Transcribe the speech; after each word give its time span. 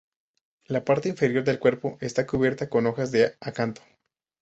La 0.65 0.83
parte 0.83 1.09
inferior 1.09 1.43
del 1.43 1.59
cuerpo 1.59 1.99
está 2.01 2.25
cubierta 2.25 2.67
con 2.69 2.87
hojas 2.87 3.11
de 3.11 3.37
acanto. 3.39 3.83